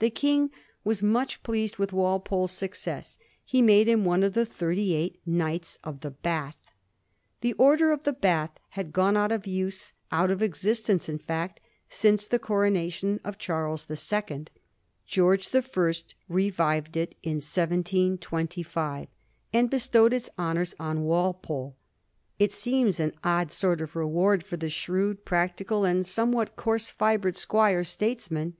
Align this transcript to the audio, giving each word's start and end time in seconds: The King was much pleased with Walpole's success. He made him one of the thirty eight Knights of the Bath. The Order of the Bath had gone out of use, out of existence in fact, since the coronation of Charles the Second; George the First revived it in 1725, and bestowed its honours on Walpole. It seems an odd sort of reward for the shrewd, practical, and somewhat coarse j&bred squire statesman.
The 0.00 0.10
King 0.10 0.50
was 0.84 1.02
much 1.02 1.42
pleased 1.42 1.78
with 1.78 1.90
Walpole's 1.90 2.52
success. 2.52 3.16
He 3.42 3.62
made 3.62 3.88
him 3.88 4.04
one 4.04 4.22
of 4.22 4.34
the 4.34 4.44
thirty 4.44 4.92
eight 4.94 5.18
Knights 5.24 5.78
of 5.82 6.00
the 6.00 6.10
Bath. 6.10 6.58
The 7.40 7.54
Order 7.54 7.90
of 7.90 8.02
the 8.02 8.12
Bath 8.12 8.50
had 8.76 8.92
gone 8.92 9.16
out 9.16 9.32
of 9.32 9.46
use, 9.46 9.94
out 10.12 10.30
of 10.30 10.42
existence 10.42 11.08
in 11.08 11.16
fact, 11.18 11.60
since 11.88 12.26
the 12.26 12.38
coronation 12.38 13.18
of 13.24 13.38
Charles 13.38 13.86
the 13.86 13.96
Second; 13.96 14.50
George 15.06 15.48
the 15.48 15.62
First 15.62 16.14
revived 16.28 16.94
it 16.94 17.14
in 17.22 17.36
1725, 17.36 19.08
and 19.54 19.70
bestowed 19.70 20.12
its 20.12 20.28
honours 20.38 20.74
on 20.78 21.04
Walpole. 21.04 21.74
It 22.38 22.52
seems 22.52 23.00
an 23.00 23.14
odd 23.24 23.50
sort 23.50 23.80
of 23.80 23.96
reward 23.96 24.42
for 24.42 24.58
the 24.58 24.68
shrewd, 24.68 25.24
practical, 25.24 25.86
and 25.86 26.06
somewhat 26.06 26.56
coarse 26.56 26.90
j&bred 26.90 27.38
squire 27.38 27.84
statesman. 27.84 28.54